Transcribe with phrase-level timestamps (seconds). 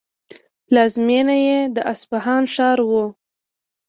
[0.65, 2.91] پلازمینه یې د اصفهان ښار و.